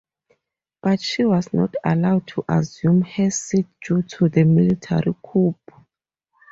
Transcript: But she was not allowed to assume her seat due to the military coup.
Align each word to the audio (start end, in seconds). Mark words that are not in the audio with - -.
But 0.81 0.99
she 0.99 1.25
was 1.25 1.53
not 1.53 1.75
allowed 1.85 2.25
to 2.29 2.43
assume 2.49 3.03
her 3.03 3.29
seat 3.29 3.67
due 3.85 4.01
to 4.17 4.29
the 4.29 4.45
military 4.45 5.13
coup. 5.21 5.53